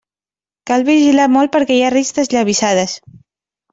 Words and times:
Cal 0.69 0.85
vigilar 0.87 1.27
molt 1.35 1.53
perquè 1.57 1.77
hi 1.77 1.85
ha 1.85 1.93
risc 1.97 2.17
d'esllavissades. 2.21 2.97